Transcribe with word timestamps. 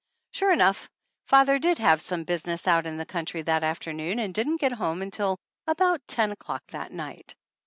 Sure 0.31 0.51
enough 0.51 0.89
father 1.27 1.59
did 1.59 1.77
have 1.77 2.01
some 2.01 2.23
business 2.23 2.67
out 2.67 2.87
in 2.87 2.97
the 2.97 3.05
country 3.05 3.43
that 3.43 3.63
afternoon 3.63 4.17
and 4.17 4.33
didn't 4.33 4.59
get 4.59 4.71
home 4.73 5.03
until 5.03 5.37
about 5.67 6.01
ten 6.07 6.31
o'clock 6.31 6.63
that 6.71 6.91
night. 6.91 7.35